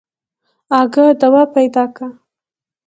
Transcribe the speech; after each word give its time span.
اگه 0.79 1.05
دوا 1.21 1.43
پيدا 1.55 1.85
که. 1.95 2.07